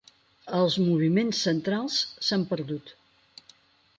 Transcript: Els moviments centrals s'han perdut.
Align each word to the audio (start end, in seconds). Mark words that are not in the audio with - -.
Els 0.59 0.77
moviments 0.85 1.41
centrals 1.49 1.99
s'han 2.29 2.47
perdut. 2.53 2.93